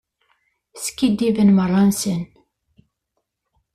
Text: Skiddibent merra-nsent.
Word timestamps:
Skiddibent 0.83 1.53
merra-nsent. 1.57 2.31